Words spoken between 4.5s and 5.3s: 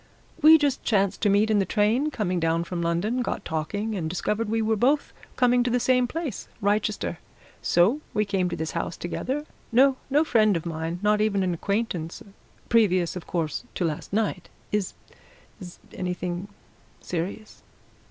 were both